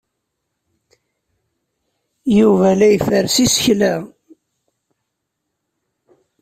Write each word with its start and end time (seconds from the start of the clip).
Yuba 2.37 2.67
la 2.79 2.87
iferres 2.97 3.35
isekla. 3.45 3.93